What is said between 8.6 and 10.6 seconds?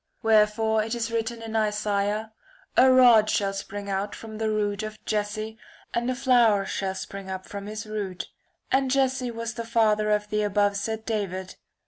And Jesse was the father of the